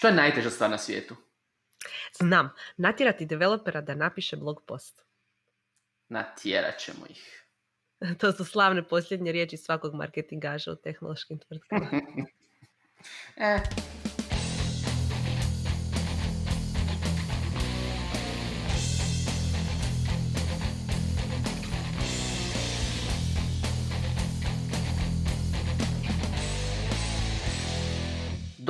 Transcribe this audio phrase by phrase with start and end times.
[0.00, 1.16] Što je najteža stvar na svijetu?
[2.20, 5.02] Znam, natjerati developera da napiše blog post.
[6.08, 7.46] Natjerat ćemo ih.
[8.20, 11.86] To su slavne posljednje riječi svakog marketingaža u tehnološkim tvrtkama.
[13.36, 13.58] e,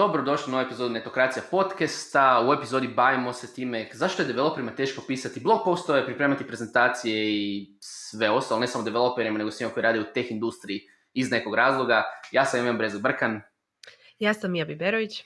[0.00, 2.46] Dobrodošli u novu epizodu Netokracija podcasta.
[2.48, 7.68] U epizodi bavimo se time zašto je developerima teško pisati blog postove, pripremati prezentacije i
[7.80, 10.80] sve ostalo, ne samo developerima, nego svima koji rade u teh industriji
[11.12, 12.04] iz nekog razloga.
[12.32, 13.40] Ja sam Ivan Brezak Brkan.
[14.18, 15.24] Ja sam Mija Biberović.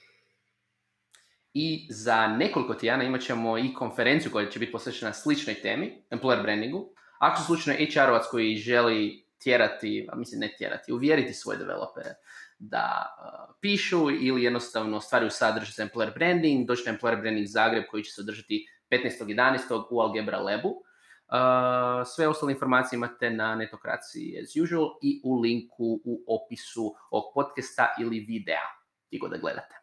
[1.52, 6.42] I za nekoliko tijana imat ćemo i konferenciju koja će biti posvećena sličnoj temi, employer
[6.42, 6.94] brandingu.
[7.18, 12.14] Ako su slučajno HR-ovac koji želi tjerati, a mislim ne tjerati, uvjeriti svoje developere
[12.58, 17.84] da uh, pišu ili jednostavno stvaraju sadržaj za employer branding, doći na employer branding Zagreb
[17.90, 19.86] koji će se održati 15.11.
[19.90, 20.68] u Algebra Labu.
[20.68, 27.24] Uh, sve ostale informacije imate na netokraciji as usual i u linku u opisu ovog
[27.34, 28.66] podcasta ili videa,
[29.10, 29.76] ti da gledate.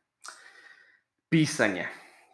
[1.29, 1.87] Pisanje.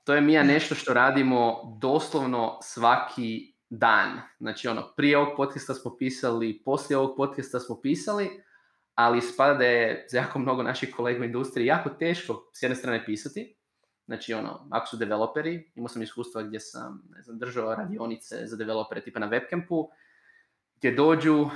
[0.04, 4.22] To je Mija nešto što radimo doslovno svaki dan.
[4.40, 8.44] Znači ono, prije ovog podcasta smo pisali, poslije ovog podcasta smo pisali,
[8.98, 12.76] ali spada da je za jako mnogo naših kolega u industriji jako teško s jedne
[12.76, 13.56] strane pisati.
[14.06, 18.58] Znači, ono, ako su developeri, imao sam iskustva gdje sam, ne znam, držao radionice za
[18.58, 19.88] developere tipa na webcampu,
[20.78, 21.50] gdje dođu uh,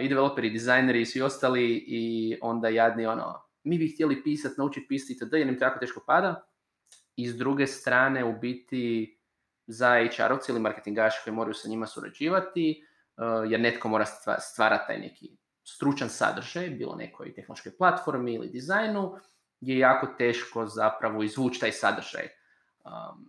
[0.00, 4.54] i developeri, i dizajneri i svi ostali i onda jadni ono, mi bi htjeli pisati,
[4.58, 5.32] naučiti pisati itd.
[5.32, 6.44] jer im to jako teško pada.
[7.16, 9.18] I s druge strane, u biti,
[9.66, 12.84] za HR-ovci ili marketingaši koji moraju sa njima surađivati,
[13.16, 14.04] uh, jer netko mora
[14.38, 15.38] stvarati taj neki
[15.74, 19.16] stručan sadržaj, bilo nekoj tehnološkoj platformi ili dizajnu,
[19.60, 22.28] je jako teško zapravo izvući taj sadržaj
[22.84, 23.28] um,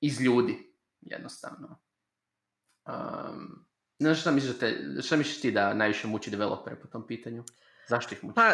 [0.00, 1.80] iz ljudi, jednostavno.
[2.86, 3.66] Um,
[3.98, 4.56] ne misliš,
[5.06, 7.44] šta misliš ti da najviše muči developere po tom pitanju?
[7.88, 8.34] Zašto ih muči?
[8.34, 8.52] Pa,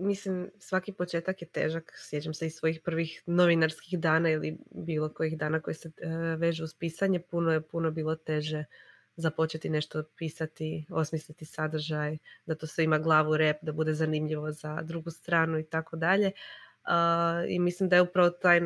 [0.00, 1.92] mislim, svaki početak je težak.
[1.96, 6.64] Sjećam se iz svojih prvih novinarskih dana ili bilo kojih dana koji se uh, vežu
[6.64, 7.20] uz pisanje.
[7.20, 8.64] Puno je puno bilo teže
[9.20, 14.82] započeti nešto pisati, osmisliti sadržaj, da to sve ima glavu rep, da bude zanimljivo za
[14.82, 16.32] drugu stranu i tako dalje.
[17.48, 18.60] I mislim da je upravo taj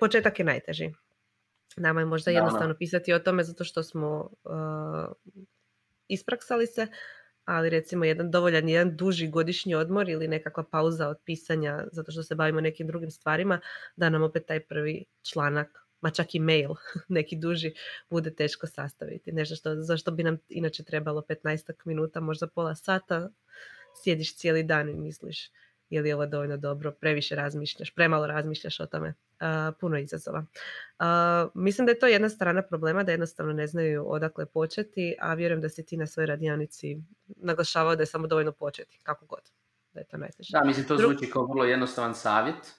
[0.00, 0.90] početak je najteži.
[1.76, 5.34] Nama je možda jednostavno pisati o tome zato što smo uh,
[6.08, 6.86] ispraksali se,
[7.44, 12.22] ali recimo jedan dovoljan jedan duži godišnji odmor ili nekakva pauza od pisanja zato što
[12.22, 13.60] se bavimo nekim drugim stvarima
[13.96, 16.74] da nam opet taj prvi članak ma čak i mail,
[17.18, 17.72] neki duži,
[18.10, 19.32] bude teško sastaviti.
[19.32, 23.30] Nešto što, zašto bi nam inače trebalo 15 minuta, možda pola sata,
[24.02, 25.50] sjediš cijeli dan i misliš
[25.90, 29.14] je li ovo dovoljno dobro, previše razmišljaš, premalo razmišljaš o tome.
[29.80, 30.44] puno izazova.
[31.54, 35.60] mislim da je to jedna strana problema, da jednostavno ne znaju odakle početi, a vjerujem
[35.60, 39.50] da si ti na svojoj radionici naglašavao da je samo dovoljno početi, kako god.
[39.92, 40.48] Da je to najteže.
[40.52, 42.74] Da, mislim, to zvuči kao vrlo jednostavan savjet,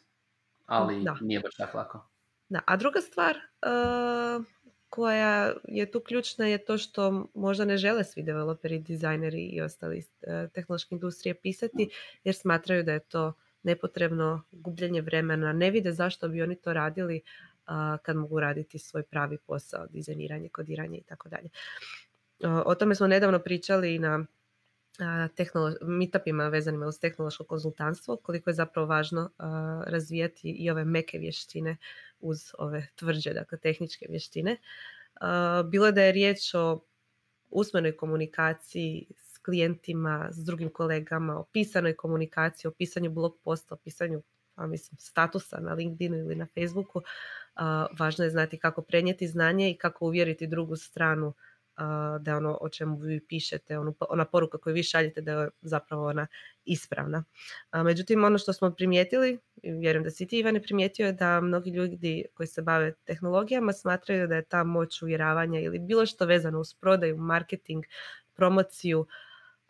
[0.65, 1.17] ali da.
[1.21, 2.14] nije baš tako lako.
[2.49, 4.45] Da, a druga stvar uh,
[4.89, 9.97] koja je tu ključna je to što možda ne žele svi developeri, dizajneri i ostali
[9.97, 11.89] uh, tehnološke industrije pisati
[12.23, 13.33] jer smatraju da je to
[13.63, 19.03] nepotrebno gubljenje vremena, ne vide zašto bi oni to radili uh, kad mogu raditi svoj
[19.03, 21.49] pravi posao, dizajniranje, kodiranje i tako dalje.
[22.65, 24.25] O tome smo nedavno pričali i na
[24.99, 29.29] tehnolo- meetupima vezanima uz tehnološko konzultantstvo, koliko je zapravo važno
[29.87, 31.77] razvijati i ove meke vještine
[32.19, 34.57] uz ove tvrđe, dakle tehničke vještine.
[35.71, 36.85] Bilo da je riječ o
[37.49, 43.77] usmenoj komunikaciji s klijentima, s drugim kolegama, o pisanoj komunikaciji, o pisanju blog posta, o
[43.77, 44.23] pisanju
[44.55, 47.01] pa mislim, statusa na LinkedInu ili na Facebooku,
[47.99, 51.33] važno je znati kako prenijeti znanje i kako uvjeriti drugu stranu
[52.19, 55.49] da je ono o čemu vi pišete, ono, ona poruka koju vi šaljete da je
[55.61, 56.27] zapravo ona
[56.65, 57.23] ispravna.
[57.73, 62.25] Međutim, ono što smo primijetili, vjerujem da si ti Ivane primijetio je da mnogi ljudi
[62.33, 66.73] koji se bave tehnologijama smatraju da je ta moć uvjeravanja ili bilo što vezano uz
[66.73, 67.85] prodaju, marketing,
[68.33, 69.07] promociju,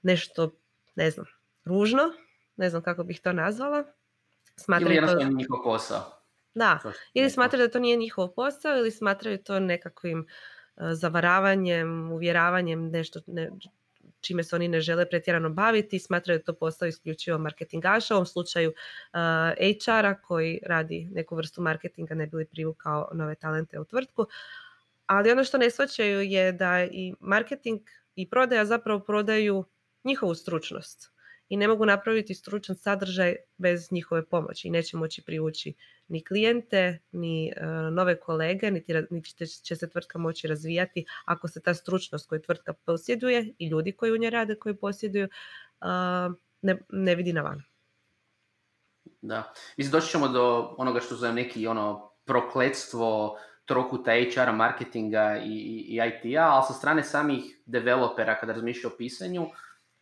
[0.01, 0.55] nešto,
[0.95, 1.25] ne znam,
[1.65, 2.01] ružno,
[2.55, 3.83] ne znam kako bih to nazvala.
[4.55, 5.29] Smatraju ili to...
[5.29, 6.11] njihov posao.
[6.53, 6.79] Da,
[7.13, 10.27] ili smatraju da to nije njihov posao ili smatraju to nekakvim
[10.77, 13.51] zavaravanjem, uvjeravanjem, nešto ne,
[14.21, 18.25] čime se oni ne žele pretjerano baviti, smatraju da to postao isključivo marketingaša, u ovom
[18.25, 19.19] slučaju uh,
[19.85, 24.25] HR-a koji radi neku vrstu marketinga ne bi li privukao nove talente u tvrtku.
[25.05, 27.81] Ali ono što ne shvaćaju je da i marketing
[28.15, 29.65] i prodaja zapravo prodaju
[30.03, 31.14] njihovu stručnost
[31.49, 35.73] i ne mogu napraviti stručan sadržaj bez njihove pomoći i neće moći privući
[36.07, 41.61] ni klijente, ni e, nove kolege, niti, niti će se tvrtka moći razvijati ako se
[41.61, 45.27] ta stručnost koju tvrtka posjeduje i ljudi koji u njoj rade koji posjeduju
[46.91, 47.63] ne, vidi na van.
[49.21, 55.85] Da, mislim doći ćemo do onoga što zovem neki ono prokletstvo trokuta HR-a, marketinga i,
[55.87, 59.47] i IT-a, ali sa strane samih developera kada razmišljaju o pisanju,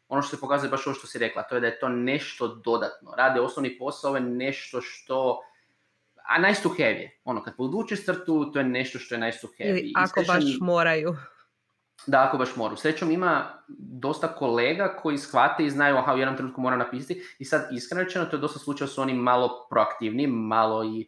[0.07, 2.47] ono što se pokazuje baš ovo što si rekla, to je da je to nešto
[2.47, 3.11] dodatno.
[3.17, 5.39] Rade osnovni posao, je nešto što
[6.23, 7.19] a nice to have je.
[7.23, 9.69] Ono, kad podvučeš crtu, to je nešto što je nice to have.
[9.69, 11.15] Ili ako baš moraju.
[12.07, 12.75] Da, ako baš moru.
[12.75, 17.45] Srećom ima dosta kolega koji shvate i znaju aha, u jednom trenutku moram napisati i
[17.45, 21.07] sad iskreno rečeno to je dosta slučaj su oni malo proaktivni, malo i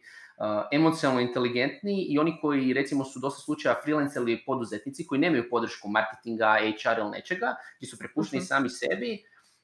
[0.72, 5.88] emocionalno inteligentni i oni koji recimo su dosta slučaja freelance ili poduzetnici koji nemaju podršku
[5.88, 9.22] marketinga, HR ili nečega, gdje su prepušteni uh sami sebi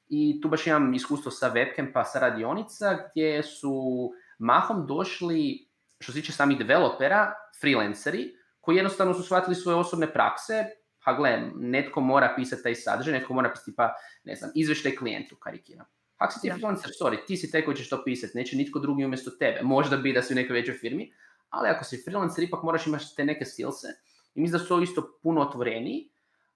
[0.08, 5.68] i tu baš imam iskustvo sa webcam pa sa radionica gdje su mahom došli
[6.00, 10.64] što se tiče samih developera, freelanceri, koji jednostavno su shvatili svoje osobne prakse,
[11.04, 15.36] ha gle, netko mora pisati taj sadržaj, netko mora pisati pa, ne znam, izveštaj klijentu,
[15.36, 15.86] karikiram.
[16.22, 19.04] Ako si ti freelancer, sorry, ti si taj koji ćeš to pisati, neće nitko drugi
[19.04, 19.62] umjesto tebe.
[19.62, 21.12] Možda bi da si u nekoj većoj firmi,
[21.50, 23.88] ali ako si freelancer, ipak moraš imati te neke skillse.
[24.34, 26.08] I mislim da su isto puno otvoreniji.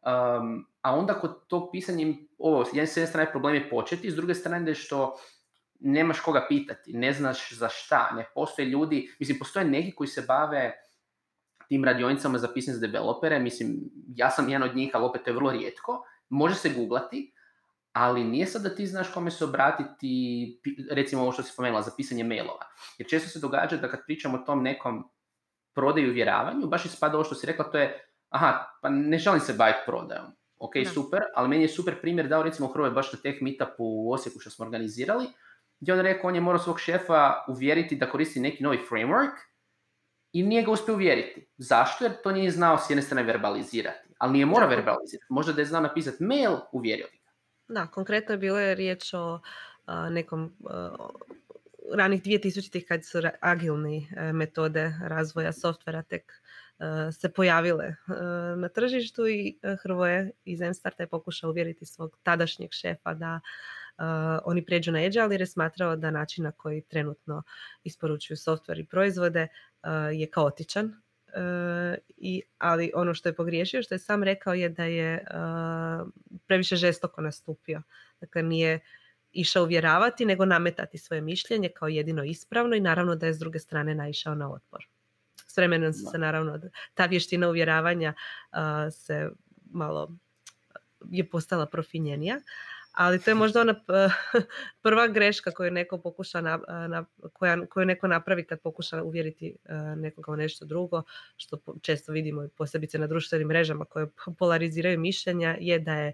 [0.07, 4.35] Um, a onda kod tog pisanja, ovo, s jedne strane problem je početi, s druge
[4.35, 5.17] strane je što
[5.81, 10.25] nemaš koga pitati, ne znaš za šta, ne postoje ljudi, mislim, postoje neki koji se
[10.29, 10.73] bave
[11.69, 13.77] tim radionicama za pisanje za developere, mislim,
[14.17, 17.33] ja sam jedan od njih, ali opet to je vrlo rijetko, može se googlati,
[17.97, 20.61] ali nije sad da ti znaš kome se obratiti,
[20.91, 22.67] recimo ovo što si spomenula, za pisanje mailova.
[22.99, 25.11] Jer često se događa da kad pričamo o tom nekom
[25.75, 29.53] prodaju uvjeravanju, baš ispada ovo što si rekla, to je, aha, pa ne želim se
[29.53, 30.27] baviti prodajom.
[30.59, 34.13] Ok, super, ali meni je super primjer dao recimo Hrvoj baš na teh meetupu u
[34.13, 35.27] Osijeku što smo organizirali,
[35.81, 39.37] gdje on rekao, on je morao svog šefa uvjeriti da koristi neki novi framework
[40.33, 41.49] i nije ga uspio uvjeriti.
[41.57, 42.05] Zašto?
[42.05, 44.09] Jer to nije znao s jedne strane verbalizirati.
[44.19, 45.27] Ali nije morao verbalizirati.
[45.29, 47.07] Možda da je znao napisati mail, uvjerio.
[47.69, 49.41] Da, konkretno je bilo riječ o
[50.11, 50.57] nekom
[51.95, 56.33] ranih 2000-ih kad su agilni e, metode razvoja softvera tek
[56.79, 57.97] e, se pojavile e,
[58.57, 63.41] na tržištu i Hrvoje iz Enstarta je pokušao uvjeriti svog tadašnjeg šefa da
[64.45, 67.43] oni pređu na Agile jer je smatrao da način na koji trenutno
[67.85, 69.49] isporučuju software i proizvode
[70.13, 71.03] je kaotičan.
[72.17, 75.25] I, ali ono što je pogriješio, što je sam rekao je da je
[76.47, 77.83] previše žestoko nastupio.
[78.21, 78.81] Dakle, nije
[79.33, 83.59] išao uvjeravati, nego nametati svoje mišljenje kao jedino ispravno i naravno da je s druge
[83.59, 84.87] strane naišao na otpor.
[85.47, 86.61] S vremenom se naravno
[86.95, 88.15] ta vještina uvjeravanja
[88.91, 89.31] se
[89.71, 90.17] malo
[91.11, 92.41] je postala profinjenija,
[92.97, 93.75] ali to je možda ona
[94.83, 99.75] prva greška koju neko pokuša na, na, koja, koju neko napravi kad pokuša uvjeriti e,
[99.97, 101.03] nekoga u nešto drugo,
[101.37, 104.07] što često vidimo posebice na društvenim mrežama koje
[104.39, 106.13] polariziraju mišljenja, je da je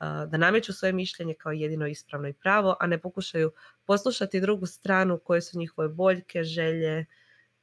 [0.00, 3.52] da nameću svoje mišljenje kao jedino ispravno i pravo, a ne pokušaju
[3.84, 7.04] poslušati drugu stranu koje su njihove boljke, želje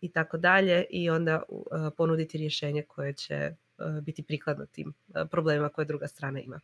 [0.02, 1.44] i tako dalje i onda
[1.98, 3.56] ponuditi rješenje koje će
[4.02, 4.94] biti prikladno tim
[5.32, 6.60] problemima koje druga strana ima.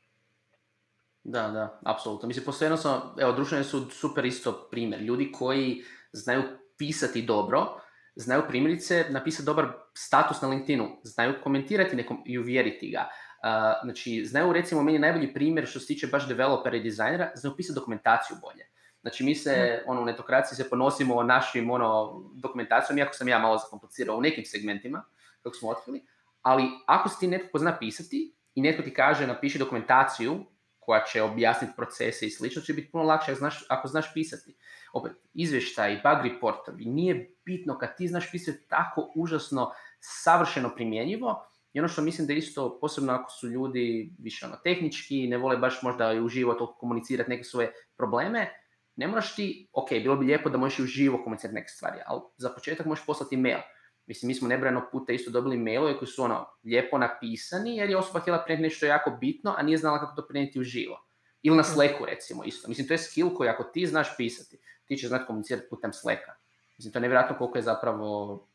[1.30, 2.28] Da, da, apsolutno.
[2.28, 5.02] Mislim, postoje jednostavno, evo, društvene su super isto primjer.
[5.02, 6.44] Ljudi koji znaju
[6.78, 7.82] pisati dobro,
[8.16, 13.00] znaju primjerice napisati dobar status na LinkedInu, znaju komentirati nekom i uvjeriti ga.
[13.00, 17.56] Uh, znači, znaju recimo meni najbolji primjer što se tiče baš developera i dizajnera, znaju
[17.56, 18.66] pisati dokumentaciju bolje.
[19.02, 23.58] Znači, mi se, ono, u netokraciji se ponosimo našim, ono, dokumentacijom, iako sam ja malo
[23.58, 25.04] zakomplicirao u nekim segmentima,
[25.44, 26.06] kako smo otkrili,
[26.42, 30.46] ali ako si ti netko ko zna pisati i netko ti kaže napiši dokumentaciju
[30.88, 34.56] koja će objasniti procese i slično, će biti puno lakše ako znaš, ako znaš pisati.
[34.94, 41.80] Opet, izvještaj, bug reportovi, nije bitno kad ti znaš pisati tako užasno savršeno primjenjivo, i
[41.80, 45.82] ono što mislim da isto, posebno ako su ljudi više ono, tehnički, ne vole baš
[45.82, 48.50] možda i uživo to komunicirati neke svoje probleme,
[48.96, 52.22] ne moraš ti, ok, bilo bi lijepo da možeš i uživo komunicirati neke stvari, ali
[52.38, 53.60] za početak možeš poslati mail.
[54.08, 57.98] Mislim, mi smo nebrojeno puta isto dobili mailove koji su ono lijepo napisani jer je
[57.98, 61.04] osoba htjela prenijeti nešto jako bitno, a nije znala kako to prenijeti uživo.
[61.44, 62.68] Ili na Slacku recimo isto.
[62.68, 66.34] Mislim, to je skill koji ako ti znaš pisati, ti ćeš znati komunicirati putem Slacka.
[66.78, 68.48] Mislim, to je nevjerojatno koliko je zapravo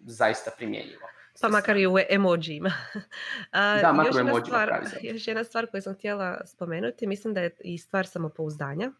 [0.00, 1.02] zaista primjenjivo.
[1.40, 2.72] Pa makar i u emojima.
[3.82, 7.56] da, makar u emojima stvar, Još jedna stvar koju sam htjela spomenuti, mislim da je
[7.60, 8.92] i stvar samopouzdanja,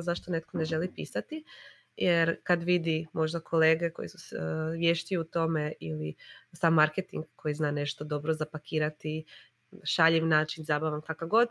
[0.00, 1.44] zašto netko ne želi pisati,
[1.96, 4.18] jer kad vidi možda kolege koji su
[4.78, 6.14] vješti u tome ili
[6.52, 9.24] sam marketing koji zna nešto dobro zapakirati,
[9.84, 11.48] šaljiv način, zabavan kakav god,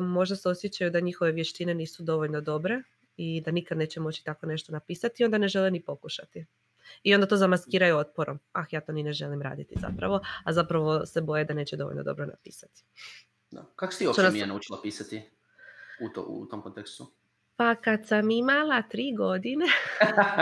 [0.00, 2.82] možda se osjećaju da njihove vještine nisu dovoljno dobre
[3.16, 6.46] i da nikad neće moći tako nešto napisati i onda ne žele ni pokušati.
[7.02, 8.38] I onda to zamaskiraju otporom.
[8.52, 12.02] Ah, ja to ni ne želim raditi zapravo, a zapravo se boje da neće dovoljno
[12.02, 12.84] dobro napisati.
[13.50, 13.64] Da.
[13.76, 14.34] Kako si ti uopće nas...
[14.46, 15.22] naučila pisati
[16.00, 17.06] u, to, u tom kontekstu?
[17.60, 19.66] Pa kad sam imala tri godine,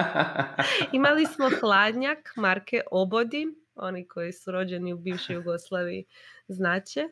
[0.93, 6.05] imali smo hladnjak marke Obodin, oni koji su rođeni u bivšoj Jugoslaviji
[6.49, 7.09] znače.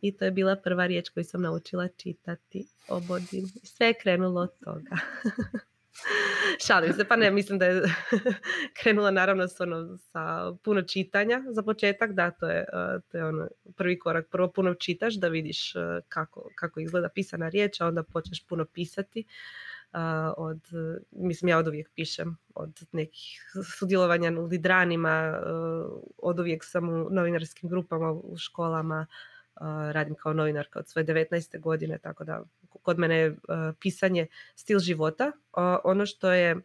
[0.00, 3.46] I to je bila prva riječ koju sam naučila čitati Obodin.
[3.64, 4.96] Sve je krenulo od toga.
[6.66, 7.82] Šalim se, pa ne, mislim da je
[8.82, 13.24] krenula naravno s ono, sa puno čitanja za početak, da, to je, e, to je
[13.24, 14.26] ono, prvi korak.
[14.30, 15.78] Prvo puno čitaš da vidiš e,
[16.08, 19.24] kako, kako izgleda pisana riječ, a onda počneš puno pisati.
[19.92, 20.00] Uh,
[20.36, 20.60] od,
[21.10, 25.40] mislim ja od uvijek pišem od nekih sudjelovanja u lidranima,
[26.18, 29.06] od uvijek sam u novinarskim grupama u školama,
[29.92, 31.60] radim kao novinarka od svoje 19.
[31.60, 32.42] godine, tako da
[32.82, 33.36] kod mene je
[33.80, 35.32] pisanje stil života.
[35.84, 36.56] Ono što je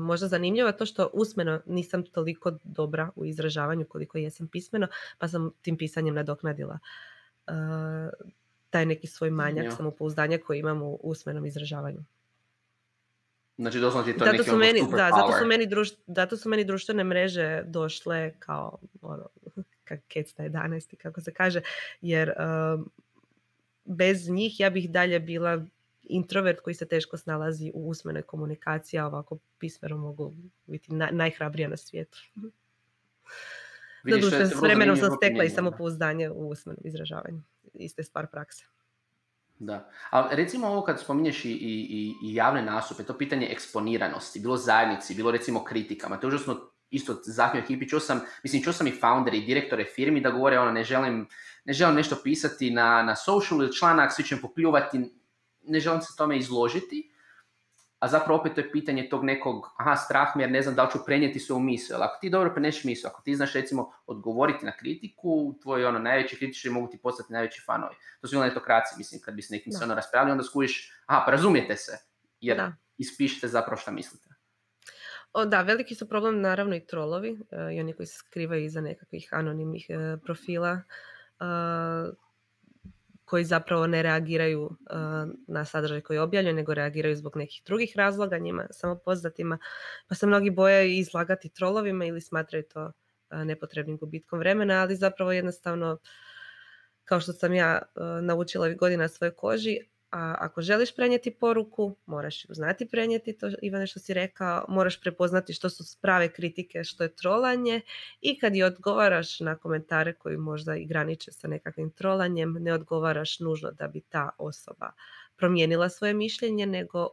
[0.00, 4.86] možda zanimljivo je to što usmeno nisam toliko dobra u izražavanju koliko jesam pismeno,
[5.18, 6.78] pa sam tim pisanjem nadoknadila
[8.70, 9.70] taj neki svoj manjak ja.
[9.70, 12.04] samopouzdanja koji imam u usmenom izražavanju.
[13.58, 16.48] Znači doslovno ti to zato neki su meni, da, zato su meni, druš, zato su
[16.48, 19.28] meni društvene mreže došle kao ono,
[19.84, 21.60] kak kecta 11 kako se kaže,
[22.00, 22.90] jer um,
[23.86, 25.64] bez njih ja bih dalje bila
[26.02, 30.34] introvert koji se teško snalazi u usmenoj komunikaciji, a ovako pismeno mogu
[30.66, 32.18] biti na, najhrabrija na svijetu.
[34.04, 37.42] Doduše, s vremenom sam stekla i samopouzdanje u usmenom izražavanju.
[37.74, 38.64] Iste stvar prakse.
[39.58, 44.56] Da, ali recimo ovo kad spominješ i, i, i javne nastupe, to pitanje eksponiranosti, bilo
[44.56, 48.86] zajednici, bilo recimo kritikama, to je užasno isto zahtjev ekipi, čuo sam, mislim, čuo sam
[48.86, 51.26] i foundere i direktore firmi da govore ono, ne želim,
[51.64, 55.10] ne želim nešto pisati na, na social ili članak, svi ćem popljuvati,
[55.62, 57.10] ne želim se tome izložiti,
[57.98, 60.84] a zapravo opet to je pitanje tog nekog, aha, strah mi jer ne znam da
[60.84, 61.94] li ću prenijeti svoju misl.
[61.94, 66.36] Ako ti dobro preneš misl, ako ti znaš recimo odgovoriti na kritiku, tvoji ono, najveći
[66.36, 67.94] kritičari mogu ti postati najveći fanovi.
[68.20, 71.22] To su bilo netokraci, mislim, kad bi s nekim se ono raspravili, onda skužiš, aha,
[71.24, 71.98] pa razumijete se,
[72.40, 72.72] jer da.
[72.98, 74.25] ispišete zapravo šta mislite.
[75.36, 78.80] O, da, veliki su problem naravno i trolovi uh, i oni koji se skrivaju iza
[78.80, 80.82] nekakvih anonimnih uh, profila
[81.40, 82.14] uh,
[83.24, 84.70] koji zapravo ne reagiraju
[85.48, 89.58] na sadržaj koji je nego reagiraju zbog nekih drugih razloga njima, samo poznatima,
[90.08, 92.92] pa se mnogi boje izlagati trolovima ili smatraju to
[93.30, 95.98] nepotrebnim gubitkom vremena, ali zapravo jednostavno
[97.04, 97.82] kao što sam ja
[98.22, 99.78] naučila ovih godina svoje koži,
[100.10, 105.00] a ako želiš prenijeti poruku, moraš ju znati prenijeti, to Ivane što si rekao, moraš
[105.00, 107.80] prepoznati što su prave kritike, što je trolanje
[108.20, 113.40] i kad i odgovaraš na komentare koji možda i graniče sa nekakvim trolanjem, ne odgovaraš
[113.40, 114.92] nužno da bi ta osoba
[115.36, 117.12] promijenila svoje mišljenje, nego uh,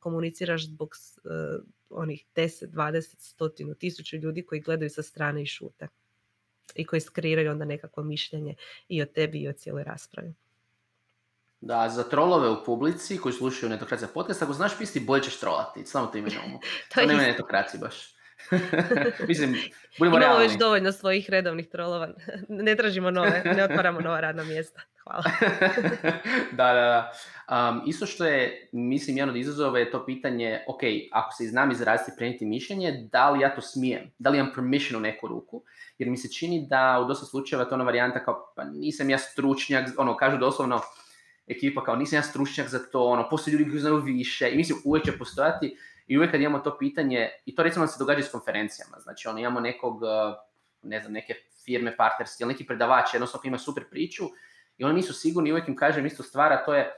[0.00, 0.94] komuniciraš zbog
[1.24, 5.88] uh, onih 10, 20, stotinu, tisuću ljudi koji gledaju sa strane i šute
[6.74, 8.54] i koji skreiraju onda nekakvo mišljenje
[8.88, 10.34] i o tebi i o cijeloj raspravi.
[11.60, 15.86] Da, za trolove u publici koji slušaju netokracija podcast, ako znaš pisati, bolje ćeš trolati.
[15.86, 16.30] Samo to ime
[16.94, 18.18] to, nema netokracije baš.
[19.28, 19.56] Mislim,
[19.98, 20.48] budemo Imamo realni.
[20.48, 22.08] već dovoljno svojih redovnih trolova.
[22.48, 24.80] ne tražimo nove, ne otvaramo nova radna mjesta.
[25.02, 25.22] Hvala.
[26.58, 27.12] da, da, da.
[27.70, 30.80] Um, isto što je, mislim, jedan od izazova je to pitanje, ok,
[31.12, 34.12] ako se znam izraziti prenijeti mišljenje, da li ja to smijem?
[34.18, 35.62] Da li imam permission u neku ruku?
[35.98, 39.18] Jer mi se čini da u dosta slučajeva to ona varijanta kao, pa nisam ja
[39.18, 40.80] stručnjak, ono, kažu doslovno,
[41.48, 44.78] ekipa kao nisam ja stručnjak za to, ono, postoje ljudi koji znaju više i mislim
[44.84, 45.76] uvijek će postojati
[46.06, 49.38] i uvijek kad imamo to pitanje, i to recimo se događa s konferencijama, znači ono,
[49.38, 50.08] imamo nekog, uh,
[50.82, 54.24] ne znam, neke firme, partnerski ili neki predavač, jednostavno ima super priču
[54.76, 56.92] i oni nisu sigurni i uvijek im kažem isto stvar, a to je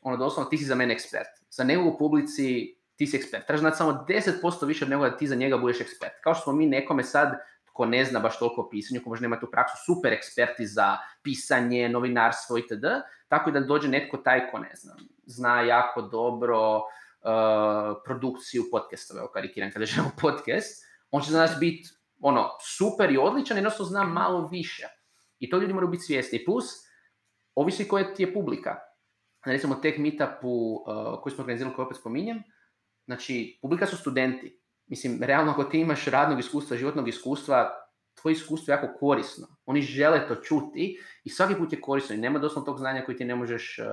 [0.00, 1.28] ono doslovno ti si za mene ekspert.
[1.50, 3.46] Za nekog u publici ti si ekspert.
[3.46, 6.12] Treba znati samo 10% više od nego da ti za njega budeš ekspert.
[6.24, 7.32] Kao što smo mi nekome sad
[7.76, 10.96] ko ne zna baš toliko o pisanju, ko možda nema tu praksu, super eksperti za
[11.22, 12.86] pisanje, novinarstvo itd.
[13.28, 19.28] Tako da dođe netko taj ko ne znam, zna jako dobro uh, produkciju podcastove, evo
[19.34, 21.88] karikiram kada želimo podcast, on će za nas biti
[22.20, 24.86] ono, super i odličan, jednostavno zna malo više.
[25.38, 26.44] I to ljudi moraju biti svjesni.
[26.44, 26.64] Plus,
[27.54, 28.76] ovisi koja ti je publika.
[29.46, 32.42] Recimo, Tech Meetupu uh, koji smo organizirali, koji opet spominjem,
[33.04, 37.70] znači, publika su studenti mislim, realno ako ti imaš radnog iskustva, životnog iskustva,
[38.20, 39.46] tvoje iskustvo je jako korisno.
[39.66, 43.16] Oni žele to čuti i svaki put je korisno i nema doslovno tog znanja koji
[43.16, 43.86] ti ne možeš uh,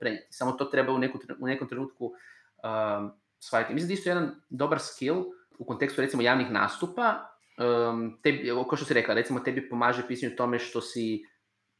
[0.00, 0.26] prenijeti.
[0.30, 3.74] Samo to treba u, neku, u nekom trenutku uh, shvatiti.
[3.74, 5.24] Mislim da isto jedan dobar skill
[5.58, 10.36] u kontekstu recimo javnih nastupa, um, tebi, kao što si rekla, recimo tebi pomaže pisanju
[10.36, 11.24] tome što si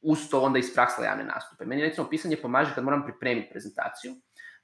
[0.02, 1.64] uz to onda ispraksla javne nastupe.
[1.64, 4.14] Meni recimo pisanje pomaže kad moram pripremiti prezentaciju.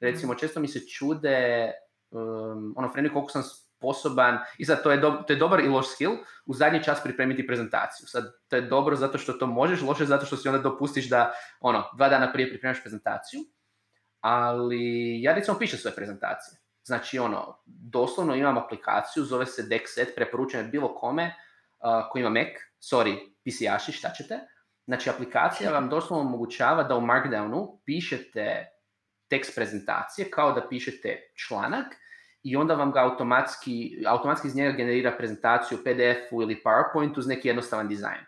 [0.01, 1.71] Recimo često mi se čude
[2.11, 3.43] um, ono, freni koliko sam
[3.77, 6.13] sposoban, i sad to je, to je dobar i loš skill,
[6.47, 8.07] u zadnji čas pripremiti prezentaciju.
[8.07, 11.33] Sad, to je dobro zato što to možeš, loše zato što si onda dopustiš da,
[11.61, 13.41] ono, dva dana prije pripremaš prezentaciju,
[14.21, 16.59] ali ja recimo pišem svoje prezentacije.
[16.85, 22.55] Znači, ono, doslovno imam aplikaciju, zove se Dexet, preporučujem bilo kome uh, ko ima Mac,
[22.81, 24.39] sorry, PC-aši, šta ćete.
[24.85, 28.67] Znači, aplikacija vam doslovno omogućava da u Markdownu pišete
[29.29, 31.87] tekst prezentacije kao da pišete članak
[32.47, 37.27] i onda vam ga automatski, automatski iz njega generira prezentaciju u PDF-u ili PowerPointu uz
[37.27, 38.21] neki jednostavan dizajn.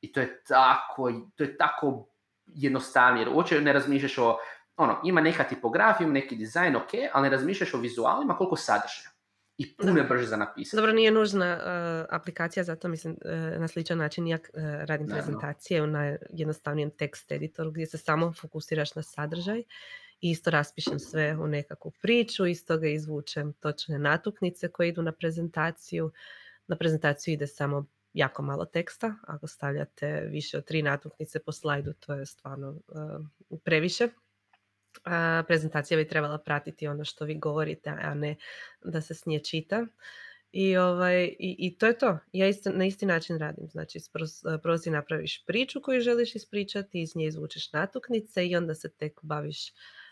[0.00, 2.08] I to je tako, to je tako
[2.46, 4.38] jednostavnije, jer uopće ne razmišljaš o,
[4.76, 9.10] ono, ima neka tipografija, ima neki dizajn, ok, ali ne razmišljaš o vizualima koliko sadržaja.
[9.58, 10.76] I puno je brže za napisati.
[10.76, 15.86] Dobro, nije nužna uh, aplikacija, zato mislim uh, na sličan način ja uh, radim prezentacije
[15.86, 19.62] na jednostavnijem tekst editoru gdje se samo fokusiraš na sadržaj
[20.20, 26.12] isto raspišem sve u nekakvu priču, isto ga izvučem točne natuknice koje idu na prezentaciju.
[26.66, 29.14] Na prezentaciju ide samo jako malo teksta.
[29.26, 34.08] Ako stavljate više od tri natuknice po slajdu, to je stvarno uh, previše.
[35.04, 38.36] A prezentacija bi trebala pratiti ono što vi govorite, a ne
[38.84, 39.86] da se s nje čita.
[40.52, 42.18] I, ovaj, i, i to je to.
[42.32, 43.68] Ja isto, na isti način radim.
[43.68, 43.98] Znači,
[44.62, 49.20] prvo si napraviš priču koju želiš ispričati, iz nje izvučeš natuknice i onda se tek
[49.22, 50.03] baviš uh,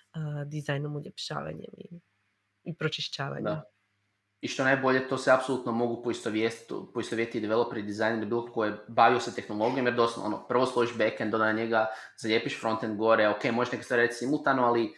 [0.46, 2.00] dizajnom, uljepšavanjem i,
[2.64, 3.44] i pročišćavanjem.
[3.44, 3.62] Da.
[4.40, 6.02] I što najbolje, to se apsolutno mogu
[6.94, 11.34] poistovjetiti developeri, dizajneri, bilo tko je bavio se tehnologijom, jer doslovno, ono, prvo složiš backend,
[11.34, 11.86] onda na njega
[12.18, 14.94] zalijepiš frontend gore, ok, možeš neke stvari reći simultano, ali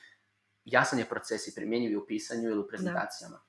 [0.64, 3.40] jasan je proces i primjenjivi u pisanju ili u prezentacijama.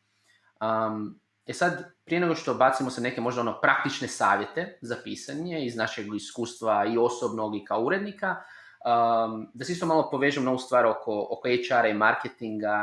[0.62, 5.66] Um, e sad, prije nego što bacimo se neke možda ono praktične savjete za pisanje
[5.66, 8.36] iz našeg iskustva i osobnog i kao urednika,
[8.86, 12.76] Um, da se isto malo povežem na ovu stvar oko, oko HR-a i marketinga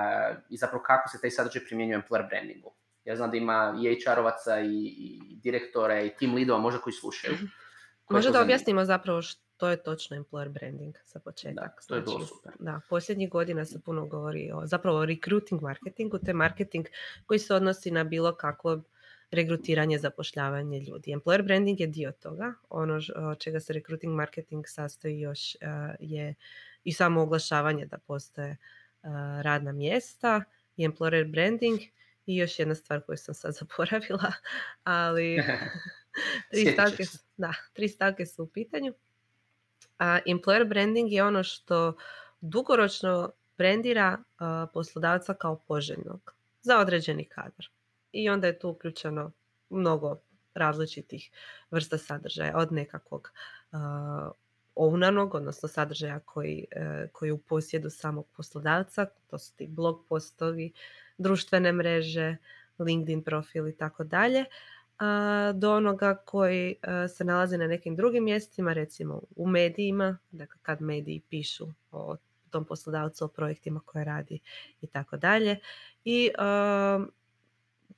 [0.51, 2.73] i zapravo kako se taj sadržaj primjenjuje u employer brandingu.
[3.05, 7.35] Ja znam da ima i HR-ovaca i, i direktora i team leadova možda koji slušaju.
[7.35, 7.45] Mhm.
[8.11, 11.55] Možda da objasnimo zapravo što je točno employer branding za početak.
[11.55, 12.53] Da, to je bilo znači, super.
[12.59, 16.87] Da, posljednjih godina se puno govori o zapravo recruiting marketingu, to je marketing
[17.27, 18.83] koji se odnosi na bilo kakvo
[19.33, 21.15] regrutiranje, zapošljavanje ljudi.
[21.15, 22.55] Employer branding je dio toga.
[22.71, 23.01] Ono
[23.39, 25.57] čega se recruiting marketing sastoji još
[26.01, 26.35] je
[26.85, 28.57] i samo oglašavanje da postoje
[29.43, 30.45] radna mjesta
[30.77, 31.81] i employer branding
[32.27, 34.33] i još jedna stvar koju sam sad zaboravila,
[34.85, 35.43] ali
[36.51, 37.05] tri, stavke,
[37.37, 38.95] da, tri stavke su u pitanju.
[39.99, 41.97] A employer branding je ono što
[42.41, 44.19] dugoročno brandira
[44.73, 47.69] poslodavca kao poželjnog za određeni kadar
[48.13, 49.33] i onda je tu uključeno
[49.71, 50.21] mnogo
[50.55, 51.31] različitih
[51.71, 53.33] vrsta sadržaja od nekakvog
[53.73, 53.79] uh,
[55.33, 60.73] odnosno sadržaja koji, uh, koji je u posjedu samog poslodavca, to su ti blog postovi,
[61.19, 62.37] društvene mreže,
[62.79, 64.45] LinkedIn profil i tako dalje,
[65.55, 70.81] do onoga koji uh, se nalazi na nekim drugim mjestima, recimo u medijima, dakle kad
[70.81, 72.17] mediji pišu o
[72.51, 74.41] tom poslodavcu, o projektima koje radi
[74.81, 75.59] i tako dalje.
[76.05, 77.09] I uh,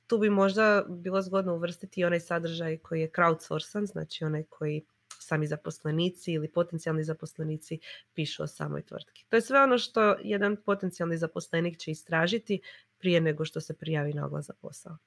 [0.07, 4.85] tu bi možda bilo zgodno uvrstiti onaj sadržaj koji je crowdsourcan, znači onaj koji
[5.19, 7.79] sami zaposlenici ili potencijalni zaposlenici
[8.13, 9.25] pišu o samoj tvrtki.
[9.29, 12.61] To je sve ono što jedan potencijalni zaposlenik će istražiti
[12.97, 14.97] prije nego što se prijavi na oglas za posao.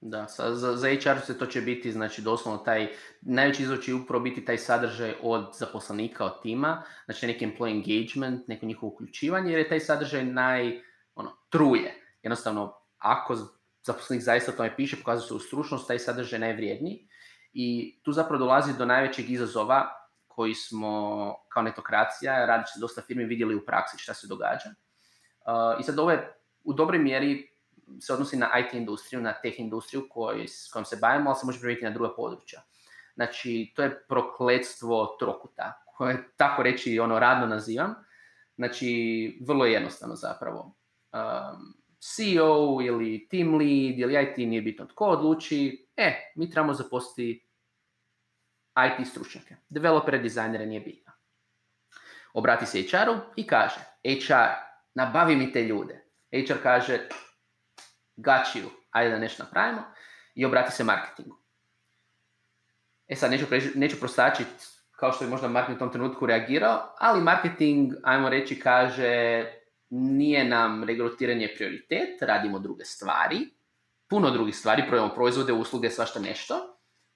[0.00, 2.88] Da, za, za HR se to će biti, znači doslovno taj,
[3.20, 8.48] najveći izvor će upravo biti taj sadržaj od zaposlenika, od tima, znači neki employee engagement,
[8.48, 10.82] neko njihovo uključivanje, jer je taj sadržaj naj,
[11.14, 11.94] ono, truje.
[12.22, 13.36] Jednostavno, ako
[13.88, 17.08] zaposlenik zaista o tome piše, pokazuje se stručnost, taj sadržaj najvrijedniji.
[17.52, 19.88] I tu zapravo dolazi do najvećeg izazova
[20.26, 20.92] koji smo
[21.48, 24.70] kao netokracija, radići dosta firmi, vidjeli u praksi šta se događa.
[24.70, 27.48] Uh, I sad ovo je u dobroj mjeri
[28.00, 31.46] se odnosi na IT industriju, na tech industriju koj, s kojom se bavimo, ali se
[31.46, 32.62] može primijeniti na druga područja.
[33.14, 37.94] Znači, to je prokletstvo trokuta, koje tako reći ono radno nazivam.
[38.56, 38.88] Znači,
[39.46, 40.74] vrlo je jednostavno zapravo.
[41.12, 47.46] Um, CEO ili team lead ili IT, nije bitno tko odluči, e, mi trebamo zaposliti
[48.76, 49.56] IT stručnjake.
[49.68, 51.12] Developere, dizajnere, nije bitno.
[52.32, 54.34] Obrati se HR-u i kaže, HR,
[54.94, 56.04] nabavi mi te ljude.
[56.32, 57.08] HR kaže,
[58.16, 59.82] you, ajde da nešto napravimo.
[60.34, 61.36] I obrati se marketingu.
[63.08, 64.50] E sad, neću, neću prostačiti
[64.98, 69.44] kao što je možda marketing u tom trenutku reagirao, ali marketing, ajmo reći, kaže,
[69.90, 73.38] nije nam regrutiranje prioritet, radimo druge stvari,
[74.08, 76.74] puno drugih stvari, prodajemo proizvode, usluge, svašta nešto.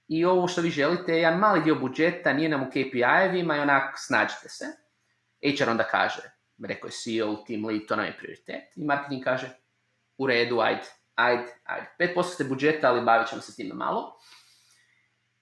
[0.09, 3.61] i ovo što vi želite je jedan mali dio budžeta, nije nam u KPI-evima i
[3.61, 4.65] onak snađite se.
[5.43, 6.23] HR onda kaže,
[6.65, 8.77] rekao je CEO, team lead, to nam je prioritet.
[8.77, 9.51] I marketing kaže,
[10.19, 11.87] u redu, ajde, ajde, ajde.
[11.99, 14.19] 5% ste budžeta, ali bavit ćemo se time malo.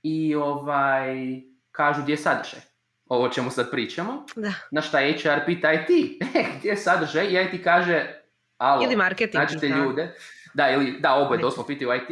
[0.02, 1.40] I ovaj,
[1.70, 2.69] kažu gdje je sadržaj.
[3.10, 4.24] Ovo čemu sad pričamo.
[4.36, 4.52] Da.
[4.70, 5.90] Na šta HR pita IT,
[6.34, 7.26] e, gdje je sadržaj?
[7.26, 8.22] I IT kaže,
[8.58, 9.42] alo, Ili marketing.
[9.42, 9.76] nađite da.
[9.76, 10.14] ljude.
[10.54, 12.10] Da, ili, da, oboje doslovno pitaju IT.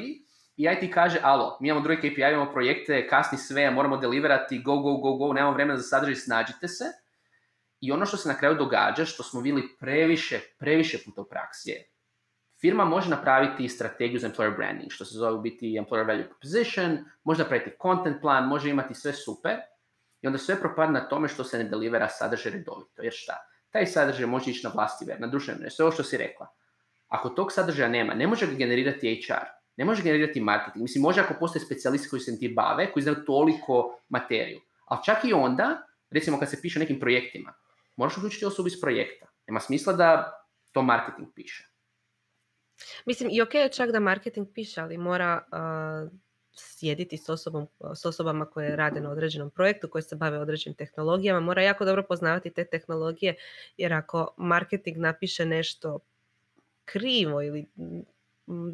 [0.56, 4.76] I IT kaže, alo, mi imamo drugi KPI, imamo projekte, kasni sve, moramo deliverati, go,
[4.76, 6.84] go, go, go, nemamo vremena za sadržaj, snađite se.
[7.80, 11.70] I ono što se na kraju događa, što smo vidjeli previše, previše puta u praksi
[11.70, 11.84] je,
[12.60, 16.98] firma može napraviti strategiju za employer branding, što se zove u biti employer value proposition,
[17.24, 19.56] može napraviti content plan, može imati sve super,
[20.20, 23.02] i onda sve propada na tome što se ne delivera sadržaj redovito.
[23.02, 23.36] Jer šta?
[23.70, 26.46] Taj sadržaj može ići na vlasti web, na društvene sve ovo što si rekla.
[27.08, 30.82] Ako tog sadržaja nema, ne može ga generirati HR, ne može generirati marketing.
[30.82, 34.60] Mislim, može ako postoje specijalisti koji se ti bave, koji znaju toliko materiju.
[34.84, 37.54] Ali čak i onda, recimo kad se piše o nekim projektima,
[37.96, 39.26] moraš uključiti osobu iz projekta.
[39.46, 40.32] Nema smisla da
[40.72, 41.68] to marketing piše.
[43.06, 45.44] Mislim, i ok je čak da marketing piše, ali mora
[46.58, 51.40] sjediti s, osobom, s osobama koje rade na određenom projektu, koje se bave određenim tehnologijama,
[51.40, 53.34] mora jako dobro poznavati te tehnologije,
[53.76, 55.98] jer ako marketing napiše nešto
[56.84, 58.00] krivo ili mm,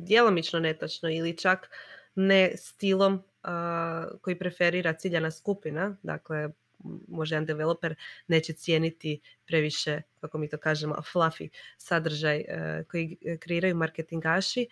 [0.05, 1.71] djelomično netočno ili čak
[2.15, 6.49] ne stilom a, koji preferira ciljana skupina, dakle
[7.09, 7.95] možda jedan developer
[8.27, 14.69] neće cijeniti previše, kako mi to kažemo, fluffy sadržaj e, koji kreiraju marketingaši,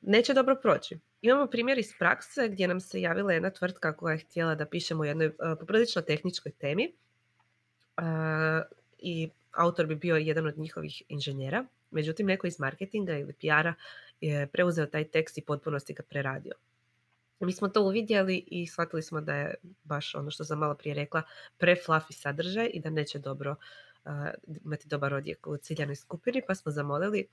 [0.00, 0.98] neće dobro proći.
[1.22, 5.02] Imamo primjer iz prakse gdje nam se javila jedna tvrtka koja je htjela da pišemo
[5.02, 6.92] o jednoj e, poprilično tehničkoj temi e,
[8.98, 11.64] i autor bi bio jedan od njihovih inženjera.
[11.90, 13.74] Međutim, neko iz marketinga ili PR-a
[14.20, 16.52] je preuzeo taj tekst i potpunosti ga preradio.
[17.40, 20.94] Mi smo to uvidjeli i shvatili smo da je baš ono što sam malo prije
[20.94, 21.22] rekla
[21.58, 23.50] preflafi sadržaj i da neće dobro
[24.04, 24.12] uh,
[24.64, 27.26] imati dobar odjek u ciljanoj skupini, pa smo zamolili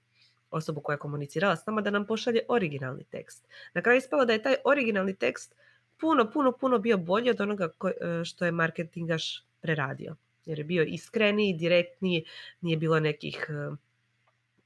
[0.52, 3.48] osobu koja je komunicirala s nama da nam pošalje originalni tekst.
[3.74, 5.56] Na kraju ispalo da je taj originalni tekst
[5.98, 7.92] puno, puno, puno bio bolji od onoga uh,
[8.24, 10.16] što je marketingaš preradio.
[10.46, 12.26] Jer je bio iskreniji, direktniji,
[12.62, 13.78] nije bilo nekih uh,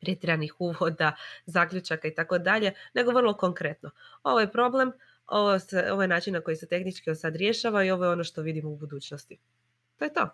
[0.02, 1.15] pretjeranih uvoda,
[1.46, 3.92] zaključaka i tako dalje, nego vrlo konkretno.
[4.24, 4.92] Ovo je problem,
[5.28, 8.24] ovo, se, ovo je način na koji se tehnički sad rješava i ovo je ono
[8.24, 9.38] što vidimo u budućnosti.
[9.98, 10.30] To je to.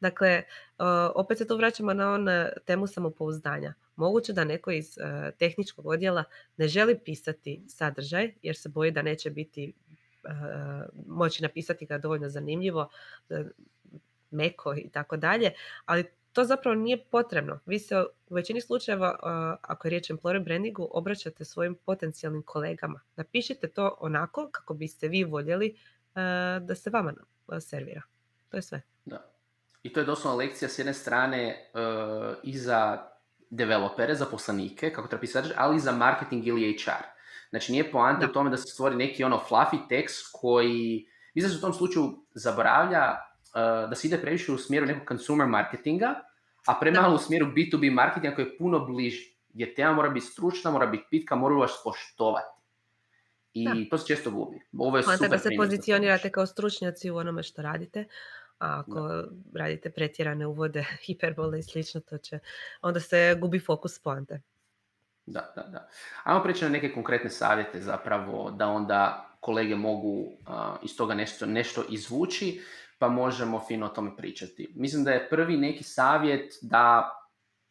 [0.00, 0.42] Dakle,
[0.78, 2.26] uh, opet se tu vraćamo na on
[2.64, 3.74] temu samopouzdanja.
[3.96, 6.24] Moguće da neko iz uh, tehničkog odjela
[6.56, 9.72] ne želi pisati sadržaj jer se boji da neće biti
[10.24, 10.30] uh,
[11.06, 12.88] moći napisati ga dovoljno zanimljivo,
[14.30, 15.52] meko i tako dalje,
[15.84, 17.60] ali to zapravo nije potrebno.
[17.66, 22.42] Vi se u većini slučajeva, uh, ako je riječ o employer brandingu, obraćate svojim potencijalnim
[22.42, 23.00] kolegama.
[23.16, 27.14] Napišite to onako kako biste vi voljeli uh, da se vama
[27.60, 28.02] servira.
[28.48, 28.82] To je sve.
[29.04, 29.30] Da.
[29.82, 33.08] I to je doslovno lekcija s jedne strane uh, i za
[33.50, 37.04] developere, za poslanike, kako treba pisati, ali i za marketing ili HR.
[37.50, 41.58] Znači nije poanta u tome da se stvori neki ono fluffy tekst koji, mislim se
[41.58, 43.16] u tom slučaju zaboravlja
[43.88, 46.14] da se ide previše u smjeru nekog consumer marketinga,
[46.66, 49.36] a premalo u smjeru B2B marketinga koji je puno bliži.
[49.48, 52.56] Gdje tema mora biti stručna, mora biti pitka, mora vas poštovati.
[53.52, 53.74] I da.
[53.90, 54.60] to se često gubi.
[54.78, 58.04] Ovo je Poanta super da se pozicionirate kao stručnjaci u onome što radite,
[58.58, 59.24] a ako da.
[59.54, 62.38] radite pretjerane uvode, hiperbole i slično, to će,
[62.82, 64.40] onda se gubi fokus poante.
[65.26, 65.88] Da, da, da.
[66.24, 71.46] Ajmo preći na neke konkretne savjete zapravo, da onda kolege mogu uh, iz toga nešto,
[71.46, 72.60] nešto izvući
[72.98, 74.72] pa možemo fino o tome pričati.
[74.74, 77.10] Mislim da je prvi neki savjet da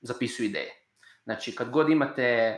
[0.01, 0.71] zapisuju ideje.
[1.23, 2.57] Znači, kad god imate,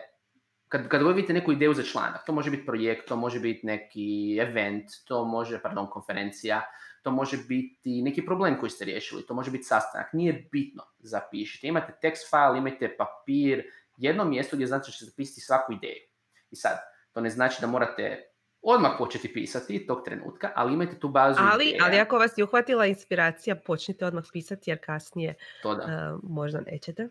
[0.68, 3.66] kad, kad god vidite neku ideju za članak, to može biti projekt, to može biti
[3.66, 6.62] neki event, to može, pardon, konferencija,
[7.08, 11.68] to može biti neki problem koji ste riješili, to može biti sastanak, nije bitno, zapišite.
[11.68, 13.64] Imate text file, imate papir,
[13.98, 16.04] jedno mjesto gdje znate da ćete zapisati svaku ideju.
[16.52, 16.78] I sad,
[17.12, 18.24] to ne znači da morate
[18.62, 21.86] odmah početi pisati tog trenutka, ali imajte tu bazu ali, ideja.
[21.86, 25.84] Ali ako vas je uhvatila inspiracija, počnite odmah pisati jer kasnije to da.
[25.84, 27.10] Uh, možda nećete.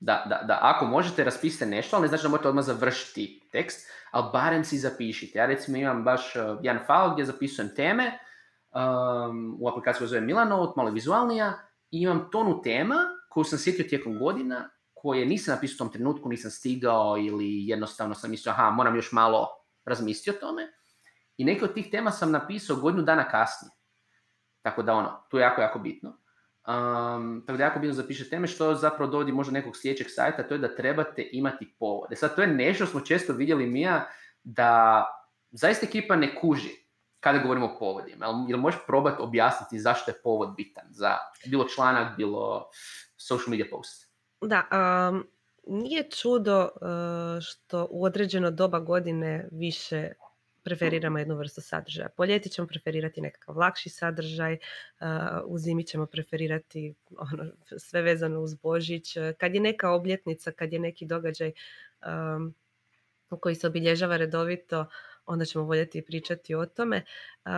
[0.00, 0.58] Da, da, da.
[0.62, 4.78] Ako možete, raspisite nešto, ali ne znači da morate odmah završiti tekst, ali barem si
[4.78, 5.38] zapišite.
[5.38, 8.18] Ja recimo imam baš uh, jedan file gdje zapisujem teme,
[8.74, 11.58] um, u aplikaciji koja zove Milanote, malo vizualnija,
[11.90, 12.96] i imam tonu tema
[13.28, 18.14] koju sam sjetio tijekom godina, koje nisam napisao u tom trenutku, nisam stigao ili jednostavno
[18.14, 19.48] sam mislio, aha, moram još malo
[19.84, 20.72] razmisliti o tome.
[21.36, 23.70] I neke od tih tema sam napisao godinu dana kasnije.
[24.62, 26.10] Tako da ono, to je jako, jako bitno.
[26.68, 30.54] Um, tako da jako bitno zapiše teme što zapravo dovodi možda nekog sljedećeg sajta, to
[30.54, 32.16] je da trebate imati povode.
[32.16, 34.08] Sad to je nešto smo često vidjeli Mija
[34.42, 35.04] da
[35.50, 36.89] zaista ekipa ne kuži
[37.20, 38.26] kada govorimo o povodima?
[38.26, 42.70] Jel, jel možeš probati objasniti zašto je povod bitan za bilo članak, bilo
[43.16, 44.10] social media post?
[44.40, 44.64] Da,
[45.12, 45.26] um,
[45.66, 50.12] nije čudo uh, što u određeno doba godine više
[50.62, 52.08] preferiramo jednu vrstu sadržaja.
[52.16, 55.06] Po ljeti ćemo preferirati nekakav lakši sadržaj, uh,
[55.46, 57.44] u zimi ćemo preferirati ono,
[57.78, 59.16] sve vezano uz Božić.
[59.38, 61.52] Kad je neka obljetnica, kad je neki događaj
[62.36, 62.54] um,
[63.40, 64.86] koji se obilježava redovito,
[65.26, 67.04] onda ćemo voljeti pričati o tome.
[67.44, 67.50] Uh,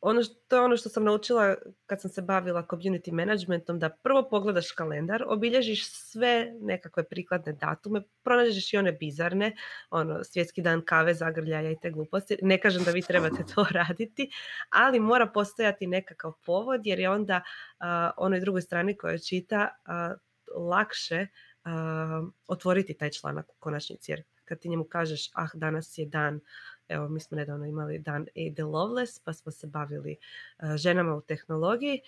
[0.00, 1.54] ono što, to je ono što sam naučila
[1.86, 8.02] kad sam se bavila community managementom, da prvo pogledaš kalendar, obilježiš sve nekakve prikladne datume,
[8.22, 9.56] pronađeš i one bizarne,
[9.90, 12.36] ono, svjetski dan kave, zagrljaja i te gluposti.
[12.42, 14.30] Ne kažem da vi trebate to raditi,
[14.70, 17.86] ali mora postojati nekakav povod, jer je onda uh,
[18.16, 19.68] onoj drugoj strani koja čita
[20.56, 21.26] lakše
[22.46, 26.40] otvoriti taj članak u konačnici, jer kad ti njemu kažeš, ah, danas je dan
[26.88, 30.16] Evo, mi smo nedavno imali dan Ada Loveless, pa smo se bavili
[30.58, 32.00] uh, ženama u tehnologiji.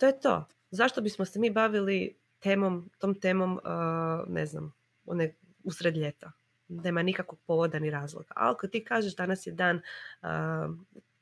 [0.00, 0.48] To je to.
[0.70, 4.72] Zašto bismo se mi bavili temom, tom temom, uh, ne znam,
[5.04, 6.32] one, usred ljeta?
[6.68, 8.32] Nema nikakvog povoda ni razloga.
[8.36, 10.28] Ali ako ti kažeš danas je dan uh,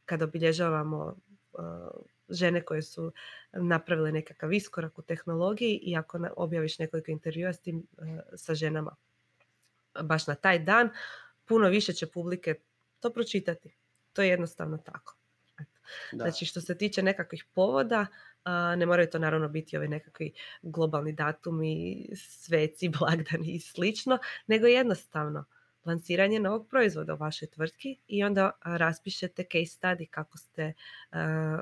[0.04, 1.16] kada obilježavamo
[2.28, 3.12] žene koje su
[3.52, 7.86] napravile nekakav iskorak u tehnologiji i ako objaviš nekoliko intervjua s tim,
[8.36, 8.96] sa ženama
[10.02, 10.90] baš na taj dan,
[11.44, 12.54] puno više će publike
[13.00, 13.76] to pročitati.
[14.12, 15.16] To je jednostavno tako.
[16.12, 18.06] Znači što se tiče nekakvih povoda,
[18.76, 25.44] ne moraju to naravno biti ovi nekakvi globalni datumi, sveci, blagdani i slično, nego jednostavno
[25.84, 30.72] lanciranje novog proizvoda u vašoj tvrtki i onda raspišete case study kako ste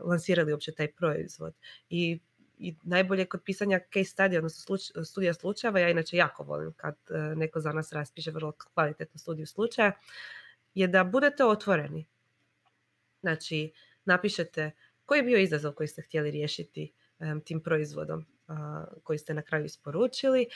[0.02, 1.54] lansirali uopće taj proizvod.
[1.88, 2.20] I
[2.62, 6.96] i najbolje kod pisanja case study, odnosno studija slučajeva, ja inače jako volim kad
[7.36, 9.92] neko za nas raspiše vrlo kvalitetnu studiju slučaja,
[10.74, 12.06] je da budete otvoreni.
[13.20, 13.72] Znači,
[14.04, 14.70] napišete
[15.06, 16.92] koji je bio izazov koji ste htjeli riješiti
[17.44, 18.26] tim proizvodom
[19.02, 20.46] koji ste na kraju isporučili,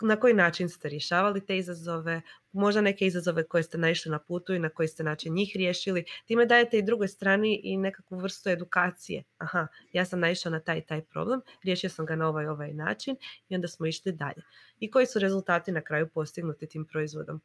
[0.00, 2.20] na koji način ste rješavali te izazove,
[2.52, 6.04] možda neke izazove koje ste naišli na putu i na koji ste način njih riješili.
[6.26, 9.24] Time dajete i drugoj strani i nekakvu vrstu edukacije.
[9.38, 13.16] Aha, ja sam naišao na taj taj problem, riješio sam ga na ovaj ovaj način
[13.48, 14.42] i onda smo išli dalje.
[14.80, 17.40] I koji su rezultati na kraju postignuti tim proizvodom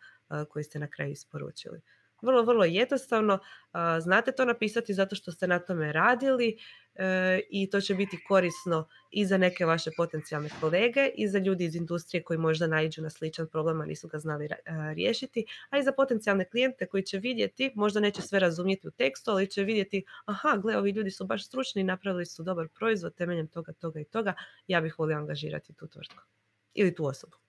[0.49, 1.81] koji ste na kraju isporučili
[2.23, 3.39] vrlo, vrlo jednostavno.
[4.01, 6.57] Znate to napisati zato što ste na tome radili
[6.95, 11.65] e, i to će biti korisno i za neke vaše potencijalne kolege i za ljudi
[11.65, 14.57] iz industrije koji možda naiđu na sličan problem, a nisu ga znali e,
[14.95, 19.31] riješiti, a i za potencijalne klijente koji će vidjeti, možda neće sve razumjeti u tekstu,
[19.31, 23.47] ali će vidjeti, aha, gle, ovi ljudi su baš stručni napravili su dobar proizvod temeljem
[23.47, 24.33] toga, toga i toga,
[24.67, 26.23] ja bih volio angažirati tu tvrtku
[26.73, 27.42] ili tu osobu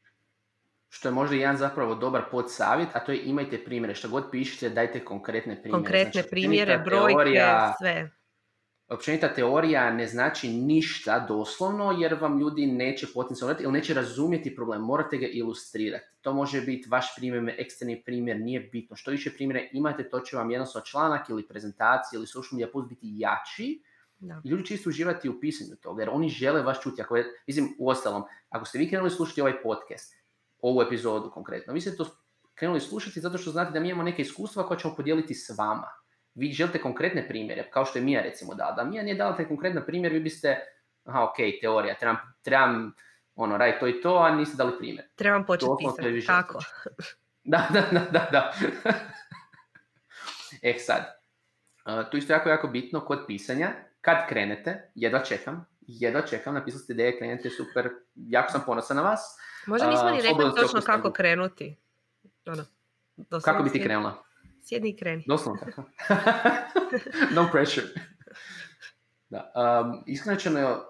[0.95, 3.95] što je možda jedan zapravo dobar podsavjet, a to je imajte primjere.
[3.95, 5.83] Što god pišete, dajte konkretne primjere.
[5.83, 8.11] Konkretne znači, primjere, brojke, teorija, sve.
[8.89, 14.83] Općenita teorija ne znači ništa doslovno, jer vam ljudi neće potencijalno ili neće razumjeti problem.
[14.83, 16.05] Morate ga ilustrirati.
[16.21, 18.97] To može biti vaš primjer, eksterni primjer, nije bitno.
[18.97, 22.89] Što više primjere imate, to će vam jednostavno članak ili prezentacija ili social media post
[22.89, 23.83] biti jači.
[24.19, 24.41] Da.
[24.45, 27.03] I ljudi će isto uživati u pisanju toga, jer oni žele vas čuti.
[27.03, 30.24] Ako je, mislim, u ostalom, ako ste vi krenuli slušati ovaj podcast,
[30.65, 31.73] ovu epizodu konkretno.
[31.73, 32.07] Vi ste to
[32.55, 35.89] krenuli slušati zato što znate da mi imamo neke iskustva koja ćemo podijeliti s vama.
[36.35, 38.73] Vi želite konkretne primjere, kao što je Mija recimo dala.
[38.73, 40.59] Da Mija nije dala taj konkretan primjer, vi biste,
[41.05, 42.93] aha, ok, teorija, trebam, trebam
[43.35, 45.07] ono, raditi to i to, a niste dali primjer.
[45.15, 46.59] Trebam početi pisati, tako.
[47.45, 48.29] Da, da, da, da.
[48.33, 48.53] da.
[50.69, 51.05] e sad,
[51.87, 56.83] uh, tu isto jako, jako bitno kod pisanja, kad krenete, jedva čekam, jedva čekam, napisali
[56.83, 59.21] ste ideje, krenete, super, jako sam ponosan na vas.
[59.67, 61.77] Možda nismo ni rekli točno kako krenuti.
[62.47, 62.65] Ono,
[63.45, 64.25] kako bi ti krenula?
[64.63, 65.25] Sjedni i kreni.
[65.27, 65.85] Doslovno tako.
[67.37, 67.87] no pressure.
[69.29, 69.53] Da.
[69.55, 70.85] Um, iskreno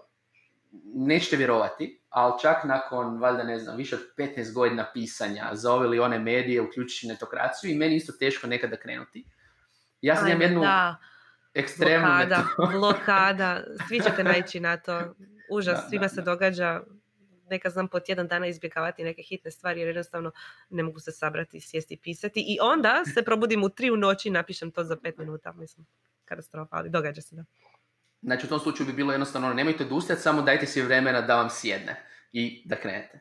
[0.94, 5.86] nećete vjerovati, ali čak nakon, valjda ne znam, više od 15 godina pisanja za ove
[5.86, 9.26] ili one medije, uključujući netokraciju, i meni isto teško nekada krenuti.
[10.00, 10.96] Ja sam imam jednu da.
[11.54, 12.44] Ekstremnu blokada,
[12.78, 15.14] blokada, svi ćete naići na to.
[15.50, 16.80] Užas, da, svima da, se događa,
[17.50, 20.32] neka znam po tjedan dana izbjegavati neke hitne stvari jer jednostavno
[20.70, 22.44] ne mogu se sabrati, sjesti i pisati.
[22.46, 25.52] I onda se probudim u tri u noći i napišem to za pet minuta.
[25.52, 25.86] Mislim,
[26.24, 27.44] katastrofa, ali događa se da.
[28.22, 31.36] Znači u tom slučaju bi bilo jednostavno, ono, nemojte odustati, samo dajte si vremena da
[31.36, 33.20] vam sjedne i da krenete.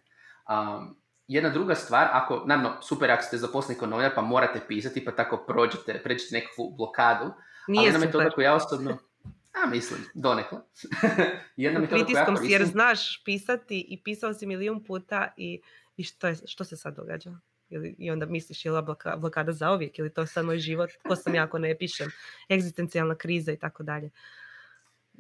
[0.50, 5.06] Um, jedna druga stvar, ako, naravno, super ako ste zaposleni kod novinar, pa morate pisati,
[5.06, 7.34] pa tako prođete, pređete nekakvu blokadu.
[7.68, 8.22] Nije ali super.
[8.22, 8.98] metoda ja osobno,
[9.64, 10.60] a mislim, donekle.
[11.56, 15.62] Jedna mi pritiskom si jer znaš pisati i pisao si milijun puta i,
[15.98, 17.38] i što, je, što se sad događa?
[17.74, 20.90] ili, i onda misliš je li bloka, blokada zauvijek ili to je sad moj život,
[21.08, 22.12] ko sam ja ako ne pišem,
[22.50, 24.10] egzistencijalna kriza i tako dalje.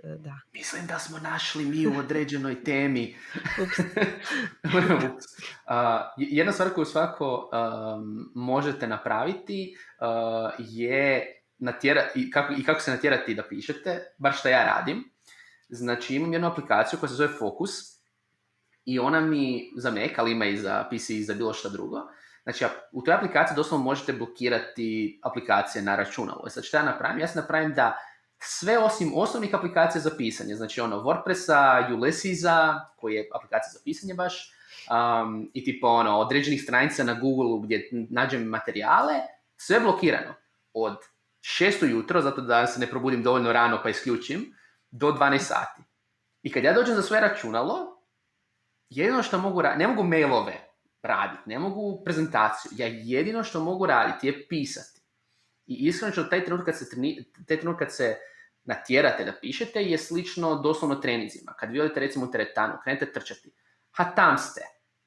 [0.03, 0.39] E, Da.
[0.53, 3.15] Mislim da smo našli mi u određenoj temi.
[3.63, 3.79] Ups.
[5.15, 5.25] Ups.
[5.65, 11.25] A, jedna stvar koju svako um, možete napraviti uh, je
[11.63, 15.04] natjera, i, kako, i kako se natjerati da pišete, bar što ja radim.
[15.69, 17.71] Znači imam jednu aplikaciju koja se zove Focus
[18.86, 22.02] i ona mi za Mac, ali ima i za PC i za bilo što drugo.
[22.43, 26.49] Znači, u toj aplikaciji doslovno možete blokirati aplikacije na računalu.
[26.49, 27.19] Sad što ja napravim?
[27.19, 27.97] Ja se napravim da
[28.39, 34.13] sve osim osnovnih aplikacija za pisanje, znači ono WordPressa, Ulyssesa, koji je aplikacija za pisanje
[34.13, 34.52] baš,
[34.91, 39.13] um, i tipo ono, određenih stranica na Google gdje nađem materijale,
[39.58, 40.34] sve blokirano.
[40.73, 40.97] Od
[41.43, 44.53] 6 ujutro, zato da se ne probudim dovoljno rano pa isključim,
[44.91, 45.82] do 12 sati.
[46.41, 48.03] I kad ja dođem za svoje računalo,
[48.89, 50.53] jedino što mogu raditi, ne mogu mailove
[51.01, 55.01] raditi, ne mogu prezentaciju, ja jedino što mogu raditi je pisati.
[55.65, 58.17] I iskreno taj trenutak kad se, treni, taj trenutak kad se
[58.63, 61.53] natjerate da pišete je slično doslovno treninzima.
[61.60, 63.51] Kad vi odete recimo u teretanu, krenete trčati,
[63.91, 64.62] ha tam ste,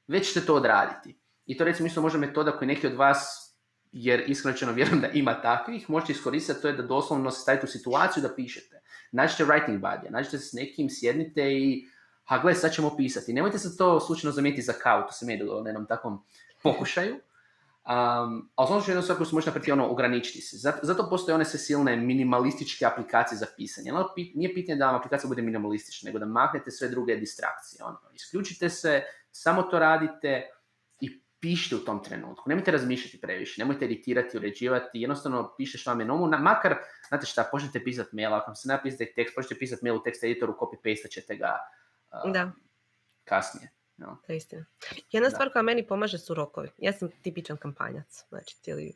[0.07, 1.19] već ćete to odraditi.
[1.45, 3.46] I to recimo isto možda metoda koju neki od vas,
[3.91, 7.65] jer iskreno vjerujem da ima takvih, možete iskoristiti, a to je da doslovno se stavite
[7.65, 8.81] u situaciju da pišete.
[9.11, 11.87] Nađite writing buddy, nađite se s nekim, sjednite i
[12.25, 13.33] ha gle, sad ćemo pisati.
[13.33, 16.23] Nemojte se to slučajno zamijeniti za kavu, to se meni dogodilo na jednom takvom
[16.63, 17.15] pokušaju.
[17.87, 18.49] Um,
[18.81, 20.57] što jednu stvar koju se može napraviti je ono ograničiti se.
[20.81, 23.93] Zato, postoje one sve silne minimalističke aplikacije za pisanje.
[23.93, 27.83] Ono, nije pitanje da vam aplikacija bude minimalistična, nego da maknete sve druge distrakcije.
[27.83, 30.49] Ono, isključite se, samo to radite
[31.39, 32.49] pišite u tom trenutku.
[32.49, 36.05] Nemojte razmišljati previše, nemojte editirati, uređivati, jednostavno pišite što vam je.
[36.05, 36.75] Na- Makar,
[37.09, 40.23] znate šta, počnete pisati mail, ako vam se napisate tekst, počnete pisati mail u tekst
[40.23, 41.57] editoru, copy-paste ćete ga
[42.25, 42.51] uh, Da.
[43.23, 43.71] kasnije.
[43.97, 44.09] jel?
[44.27, 44.65] To je istina.
[45.11, 45.33] Jedna Da.
[45.35, 46.69] stvar koja meni pomaže su rokovi.
[46.77, 48.23] Ja sam tipičan kampanjac.
[48.29, 48.93] Znači, cijeli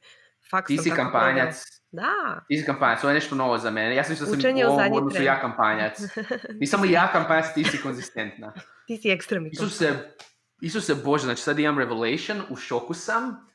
[0.51, 1.55] faks Ti si kampanjac.
[1.91, 2.39] Da.
[2.47, 3.95] Ti si kampanjac, ovo je nešto novo za mene.
[3.95, 5.99] Ja sam da sam Učenje u ovom odnosu ja kampanjac.
[6.61, 8.53] Nisam li ja kampanjac, ti si konzistentna.
[8.87, 10.13] Ti si ekstremni Isuse,
[10.61, 13.47] Isuse Bože, znači sad imam revelation, u šoku sam,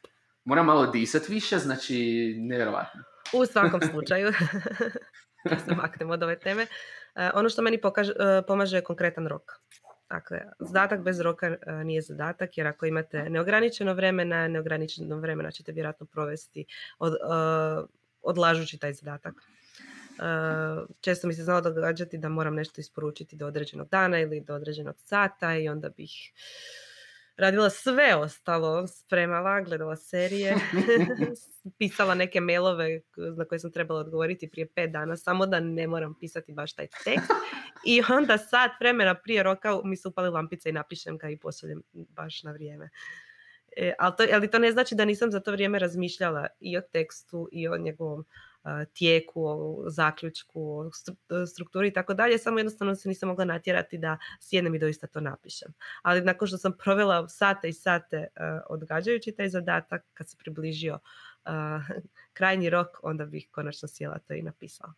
[0.45, 3.03] moram malo disat više, znači nevjerovatno.
[3.33, 4.33] U svakom slučaju,
[5.51, 6.66] da se maknemo od ove teme,
[7.14, 9.53] e, ono što meni pokaže, e, pomaže je konkretan rok.
[10.11, 15.73] Dakle, zadatak bez roka e, nije zadatak, jer ako imate neograničeno vremena, neograničeno vremena ćete
[15.73, 16.64] vjerojatno provesti
[16.99, 17.14] od,
[18.23, 19.35] odlažući taj zadatak.
[21.01, 24.97] Često mi se znalo događati da moram nešto isporučiti do određenog dana ili do određenog
[24.99, 26.33] sata i onda bih
[27.37, 30.57] radila sve ostalo, spremala, gledala serije,
[31.79, 33.01] pisala neke mailove
[33.37, 36.87] na koje sam trebala odgovoriti prije pet dana, samo da ne moram pisati baš taj
[37.05, 37.31] tekst.
[37.85, 41.83] I onda sat vremena prije roka mi se upali lampice i napišem ga i pošaljem
[41.92, 42.88] baš na vrijeme.
[43.77, 46.81] E, ali, to, ali to ne znači da nisam za to vrijeme razmišljala i o
[46.81, 48.25] tekstu i o njegovom
[48.92, 53.98] tijeku, o zaključku, o stru- strukturi i tako dalje, samo jednostavno se nisam mogla natjerati
[53.98, 55.74] da sjednem i doista to napišem.
[56.02, 60.98] Ali nakon što sam provela sate i sate a, odgađajući taj zadatak, kad se približio
[61.44, 61.81] a,
[62.37, 64.92] krajnji rok, onda bih konačno sjela to i napisala.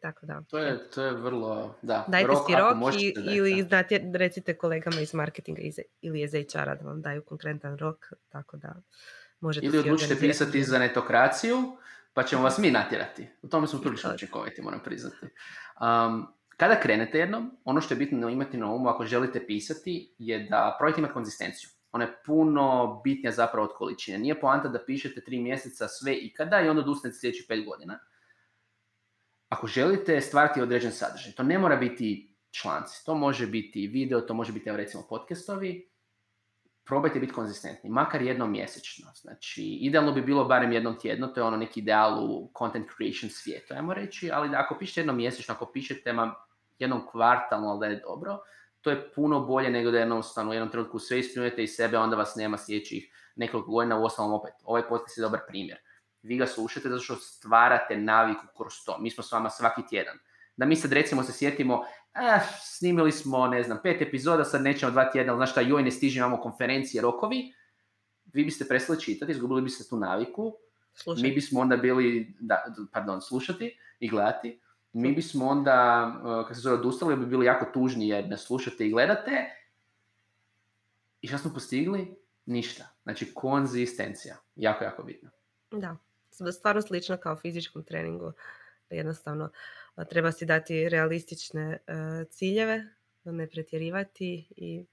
[0.00, 0.42] Tako da.
[0.48, 5.00] To je, to je vrlo, da, Dajte rok, si rok i, ili znate, recite kolegama
[5.00, 8.74] iz marketinga iz, ili iz HR-a da vam daju konkretan rok, tako da
[9.40, 11.76] možete Ili odlučite pisati za netokraciju,
[12.14, 13.26] pa ćemo vas mi natjerati.
[13.42, 15.26] U tome smo prilično učinkoviti, moram priznati.
[15.26, 20.38] Um, kada krenete jednom, ono što je bitno imati na umu ako želite pisati je
[20.50, 21.70] da projekt ima konzistenciju.
[21.92, 24.18] Ona je puno bitnija zapravo od količine.
[24.18, 27.98] Nije poanta da pišete tri mjeseca sve ikada i onda odustanete sljedećih pet godina.
[29.48, 34.34] Ako želite stvarati određen sadržaj, to ne mora biti članci, to može biti video, to
[34.34, 35.90] može biti evo recimo podcastovi,
[36.84, 39.10] probajte biti konzistentni, makar jednom mjesečno.
[39.14, 43.30] Znači, idealno bi bilo barem jednom tjedno, to je ono neki ideal u content creation
[43.30, 46.34] svijetu, ajmo reći, ali da ako pišete jednom mjesečno, ako pišete ma
[46.78, 48.38] jednom kvartalno, ali da je dobro,
[48.80, 52.16] to je puno bolje nego da jednostavno u jednom trenutku sve ispljunete iz sebe, onda
[52.16, 55.78] vas nema sljedećih nekoliko godina, u ostalom opet, ovaj podcast je dobar primjer.
[56.22, 58.98] Vi ga slušate zato što stvarate naviku kroz to.
[58.98, 60.18] Mi smo s vama svaki tjedan.
[60.56, 61.84] Da mi sad recimo se sjetimo,
[62.14, 65.82] eh, snimili smo, ne znam, pet epizoda, sad nećemo dva tjedna, ali znaš šta, joj,
[65.82, 67.52] ne stižem, imamo konferencije, rokovi,
[68.32, 70.56] vi biste prestali čitati, izgubili biste tu naviku,
[70.94, 74.60] Slušaj, mi bismo onda bili, da, pardon, slušati i gledati,
[74.92, 78.86] mi bismo onda, uh, kako se zove, odustali, bi bili jako tužni jer ne slušate
[78.86, 79.50] i gledate.
[81.20, 82.16] I što smo postigli?
[82.46, 82.84] Ništa.
[83.02, 84.36] Znači, konzistencija.
[84.56, 85.30] Jako, jako bitno.
[85.70, 85.96] Da,
[86.52, 88.32] stvarno slično kao fizičkom treningu.
[88.90, 89.50] Jednostavno
[90.10, 91.94] treba si dati realistične e,
[92.30, 92.84] ciljeve,
[93.24, 94.86] ne pretjerivati i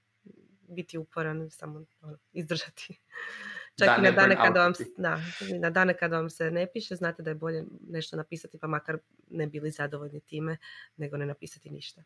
[0.68, 3.00] biti uporan, samo ono, izdržati.
[3.78, 5.20] Čak Da, i na dane, kada vam, da,
[5.60, 8.98] na dane kada vam se ne piše, znate da je bolje nešto napisati, pa makar
[9.30, 10.56] ne bili zadovoljni time,
[10.96, 12.02] nego ne napisati ništa.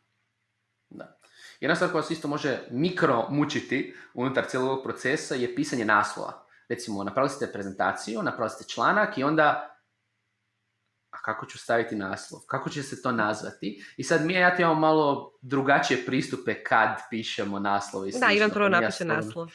[0.91, 1.19] Da.
[1.61, 6.47] Jedna stvar koja vas isto može mikro mučiti unutar cijelog procesa je pisanje naslova.
[6.69, 9.76] Recimo, napravili ste prezentaciju, napravili ste članak i onda
[11.27, 12.41] kako ću staviti naslov?
[12.47, 13.85] Kako će se to nazvati?
[13.97, 18.33] I sad mi ja ti imamo malo drugačije pristupe kad pišemo naslov i Da.
[18.33, 19.49] Ivan prvo Pa ja napiše naslov.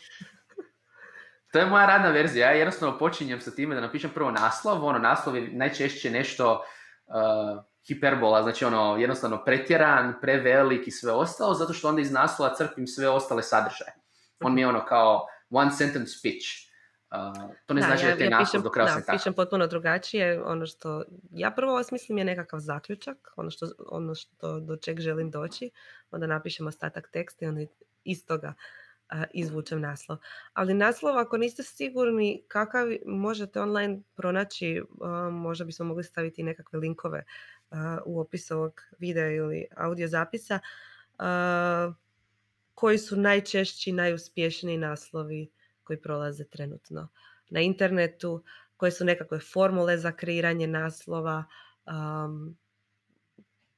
[1.51, 2.47] To je moja radna verzija.
[2.47, 4.85] Ja jednostavno počinjem sa time da napišem prvo naslov.
[4.85, 11.53] Ono, naslov je najčešće nešto uh, hiperbola, znači ono, jednostavno pretjeran, prevelik i sve ostalo,
[11.53, 13.93] zato što onda iz naslova crpim sve ostale sadržaje.
[14.39, 16.70] On mi je ono kao one sentence pitch.
[17.11, 20.43] Uh, to ne znači da, je taj naslov pišem, do kraja da, pišem potpuno drugačije.
[20.43, 25.31] Ono što ja prvo osmislim je nekakav zaključak, ono što, ono što do čeg želim
[25.31, 25.71] doći,
[26.11, 27.61] onda napišem ostatak teksta i onda
[28.03, 28.53] iz toga
[29.09, 30.17] a, izvučem naslov.
[30.53, 36.79] Ali naslov, ako niste sigurni kakav možete online pronaći, a, možda bismo mogli staviti nekakve
[36.79, 37.23] linkove
[38.05, 40.59] u opisu ovog videa ili audio zapisa,
[42.73, 45.49] koji su najčešći, najuspješniji naslovi
[45.83, 47.07] koji prolaze trenutno
[47.49, 48.43] na internetu,
[48.77, 51.43] koje su nekakve formule za kreiranje naslova.
[51.85, 52.57] Um,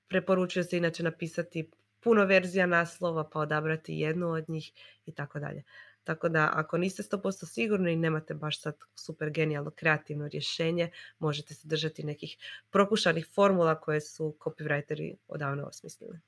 [0.08, 4.72] preporučuje se inače napisati puno verzija naslova pa odabrati jednu od njih
[5.06, 5.64] i tako dalje.
[6.04, 11.54] Tako da ako niste 100% sigurni i nemate baš sad super genijalno kreativno rješenje, možete
[11.54, 12.38] se držati nekih
[12.72, 16.20] prokušanih formula koje su copywriteri odavno osmislili.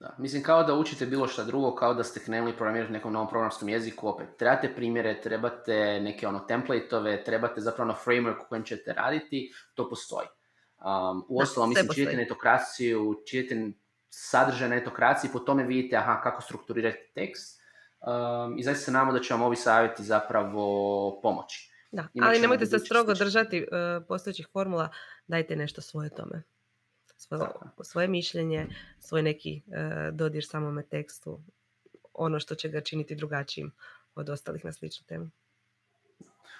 [0.00, 0.14] Da.
[0.18, 3.68] Mislim, kao da učite bilo šta drugo, kao da ste krenuli programirati nekom novom programskom
[3.68, 8.92] jeziku, opet trebate primjere, trebate neke ono templateove, trebate zapravo ono framework u kojem ćete
[8.92, 10.26] raditi, to postoji.
[10.78, 12.16] Um, u sve mislim, postoji.
[12.16, 13.70] netokraciju, čitate
[14.10, 17.60] sadržaj netokracije, po tome vidite aha, kako strukturirati tekst.
[18.00, 21.72] Um, I zaista se nadamo da će vam ovi savjeti zapravo pomoći.
[21.92, 23.66] Da, ali nemojte se strogo držati e,
[24.08, 24.88] postojećih formula,
[25.26, 26.42] dajte nešto svoje tome.
[27.16, 27.50] Svoje,
[27.82, 28.66] svoje mišljenje,
[29.00, 31.40] svoj neki e, dodir samome tekstu,
[32.14, 33.72] ono što će ga činiti drugačijim
[34.14, 35.30] od ostalih na sličnu temu.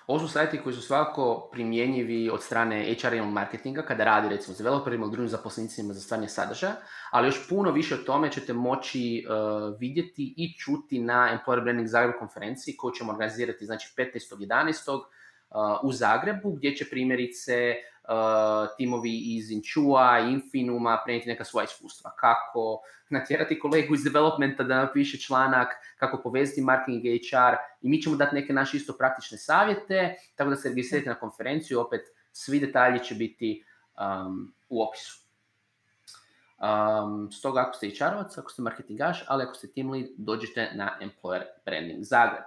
[0.06, 4.54] Ovo su sajti koji su svakako primjenjivi od strane HR i marketinga kada radi recimo
[4.54, 6.76] s developerima ili drugim zaposlenicima za stvaranje sadržaja,
[7.10, 11.88] ali još puno više o tome ćete moći uh, vidjeti i čuti na Employer Branding
[11.88, 14.94] Zagreb konferenciji koju ćemo organizirati znači 15.11.
[14.94, 15.02] Uh,
[15.82, 17.95] u Zagrebu gdje će primjerice uh,
[18.76, 22.10] timovi iz Inchua i Infinuma prenijeti neka svoja iskustva.
[22.20, 22.80] Kako
[23.10, 28.16] natjerati kolegu iz developmenta da napiše članak, kako povezati marketing i HR i mi ćemo
[28.16, 32.00] dati neke naše isto praktične savjete, tako da se registrirate na konferenciju, opet
[32.32, 33.64] svi detalji će biti
[34.00, 35.26] um, u opisu.
[36.56, 40.98] Um, stoga ako ste HR-ovac, ako ste marketingaš, ali ako ste team lead, dođite na
[41.00, 42.44] Employer Branding Zagreb.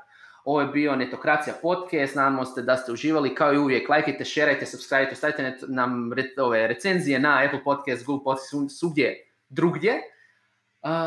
[0.50, 4.66] Ovo je bio Netokracija podcast, nadamo se da ste uživali, kao i uvijek, lajkajte, šerajte,
[4.66, 9.94] subscribe, stavite net- nam re, ove recenzije na Apple Podcast, Google Podcast, svu- svugdje drugdje.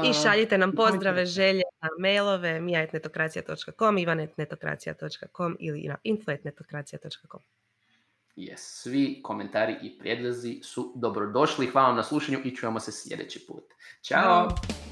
[0.04, 7.40] I šaljite nam pozdrave, želje na mailove mija.netokracija.com, ivan.netokracija.com ili na info.netokracija.com.
[8.36, 11.66] Yes, svi komentari i prijedlozi su dobrodošli.
[11.66, 13.64] Hvala vam na slušanju i čujemo se sljedeći put.
[14.02, 14.20] Ćao!
[14.22, 14.91] Ćao.